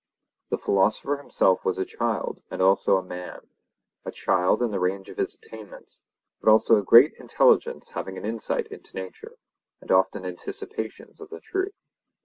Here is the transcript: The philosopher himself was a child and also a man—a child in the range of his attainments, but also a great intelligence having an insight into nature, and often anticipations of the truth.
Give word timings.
The 0.49 0.57
philosopher 0.57 1.17
himself 1.17 1.63
was 1.63 1.77
a 1.77 1.85
child 1.85 2.41
and 2.49 2.59
also 2.59 2.97
a 2.97 3.03
man—a 3.03 4.11
child 4.11 4.63
in 4.63 4.71
the 4.71 4.79
range 4.79 5.09
of 5.09 5.17
his 5.17 5.35
attainments, 5.35 6.01
but 6.41 6.49
also 6.49 6.77
a 6.77 6.81
great 6.83 7.13
intelligence 7.19 7.89
having 7.89 8.17
an 8.17 8.25
insight 8.25 8.65
into 8.71 8.95
nature, 8.95 9.37
and 9.79 9.91
often 9.91 10.25
anticipations 10.25 11.21
of 11.21 11.29
the 11.29 11.39
truth. 11.39 11.75